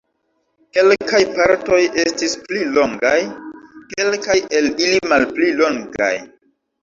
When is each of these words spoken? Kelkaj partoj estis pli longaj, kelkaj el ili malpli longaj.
Kelkaj 0.77 1.19
partoj 1.33 1.81
estis 2.03 2.33
pli 2.47 2.61
longaj, 2.79 3.19
kelkaj 3.93 4.37
el 4.61 4.71
ili 4.87 5.03
malpli 5.13 5.51
longaj. 5.61 6.11